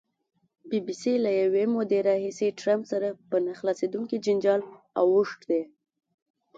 [0.69, 4.61] بي بي سي له یوې مودې راهیسې ټرمپ سره په نه خلاصېدونکي جنجال
[4.99, 5.61] اوښتې.